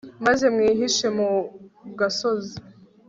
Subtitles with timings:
[0.25, 1.29] maze mwihishe mu
[1.99, 2.53] gasozi